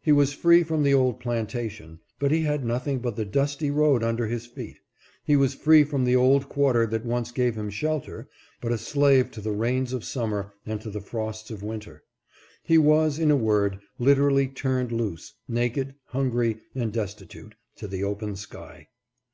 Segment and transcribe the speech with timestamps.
[0.00, 4.02] He was free from the old plantation, but he had nothing but the dusty road
[4.02, 4.78] under his feet.
[5.22, 8.26] He was free from the old quarter that once gave him shelter,
[8.62, 8.88] but STILL PLEADING FOR HIS RACE.
[8.88, 8.90] 4<j9 a
[9.26, 12.02] slave to the rains of summer and to the frosts of winter.
[12.62, 18.34] He was, in a word, literally turned loose, naked, hungry, and destitute, to the open
[18.36, 18.88] sky.